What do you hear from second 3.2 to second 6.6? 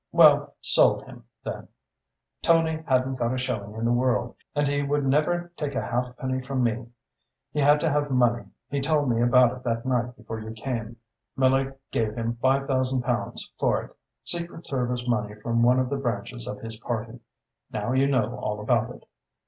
a shilling in the world and he would never take a halfpenny